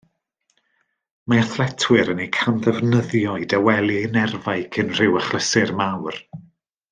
[1.33, 6.19] Mae athletwyr yn eu camddefnyddio i dawelu eu nerfau cyn rhyw achlysur mawr